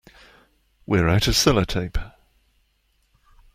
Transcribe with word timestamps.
We're 0.87 1.07
out 1.09 1.27
of 1.27 1.35
sellotape. 1.35 1.99